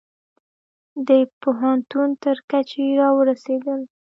د 1.07 1.09
پوهنتون 1.41 2.09
تر 2.23 2.37
کچې 2.49 2.85
را 2.99 3.09
ورسیدل 3.19 3.79